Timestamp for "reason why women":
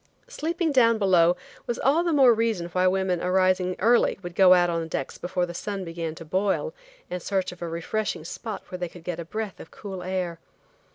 2.33-3.21